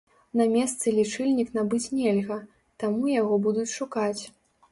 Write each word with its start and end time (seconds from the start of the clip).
На 0.39 0.45
месцы 0.53 0.93
лічыльнік 0.99 1.51
набыць 1.57 1.91
нельга, 1.99 2.39
таму 2.85 3.13
яго 3.21 3.33
будуць 3.49 3.69
шукаць. 3.77 4.21